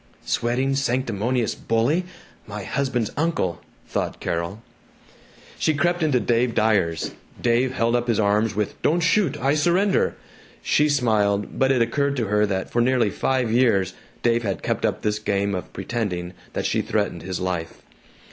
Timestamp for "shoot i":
9.01-9.53